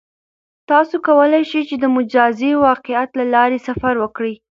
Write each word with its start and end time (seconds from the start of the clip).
تاسو 0.69 0.95
کولای 1.07 1.43
شئ 1.49 1.61
چې 1.69 1.75
د 1.79 1.85
مجازی 1.97 2.51
واقعیت 2.67 3.09
له 3.19 3.25
لارې 3.33 3.59
سفر 3.67 3.93
وکړئ. 3.99 4.33